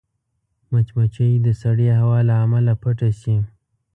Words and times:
مچمچۍ 0.71 1.31
د 1.45 1.47
سړې 1.61 1.89
هوا 1.99 2.19
له 2.29 2.35
امله 2.43 2.73
پټه 2.81 3.09
شي 3.21 3.35